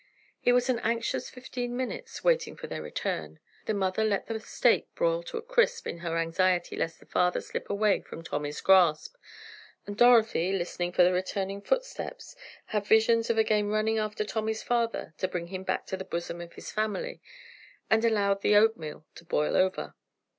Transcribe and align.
It 0.43 0.53
was 0.53 0.67
an 0.67 0.79
anxious 0.79 1.29
fifteen 1.29 1.77
minutes 1.77 2.23
waiting 2.23 2.55
for 2.55 2.65
their 2.65 2.81
return. 2.81 3.39
The 3.67 3.75
mother 3.75 4.03
let 4.03 4.25
the 4.25 4.39
steak 4.39 4.87
broil 4.95 5.21
to 5.21 5.37
a 5.37 5.43
crisp 5.43 5.85
in 5.85 5.99
her 5.99 6.17
anxiety 6.17 6.75
lest 6.75 6.99
the 6.99 7.05
father 7.05 7.39
slip 7.39 7.69
away 7.69 8.01
from 8.01 8.23
Tommy's 8.23 8.61
grasp, 8.61 9.15
and 9.85 9.95
Dorothy, 9.95 10.53
listening 10.53 10.91
for 10.91 11.03
the 11.03 11.13
returning 11.13 11.61
footsteps, 11.61 12.35
had 12.65 12.87
visions 12.87 13.29
of 13.29 13.37
again 13.37 13.67
running 13.67 13.99
after 13.99 14.25
Tommy's 14.25 14.63
father 14.63 15.13
to 15.19 15.27
bring 15.27 15.49
him 15.49 15.61
back 15.61 15.85
to 15.85 15.97
the 15.97 16.03
bosom 16.03 16.41
of 16.41 16.53
his 16.53 16.71
family, 16.71 17.21
and 17.87 18.03
allowed 18.03 18.41
the 18.41 18.55
oatmeal 18.55 19.05
to 19.13 19.23
boil 19.23 19.55
over. 19.55 19.93